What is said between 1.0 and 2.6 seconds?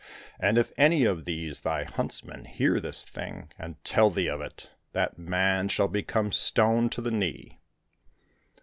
of these thy huntsmen